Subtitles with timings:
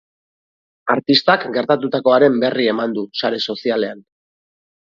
[0.93, 4.05] Artistak gertatutakoaren berri eman du sare sozialean.